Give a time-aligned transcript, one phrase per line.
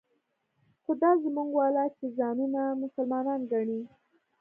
[0.81, 3.79] خو دا زموږ والا چې ځانونه مسلمانان ګڼي.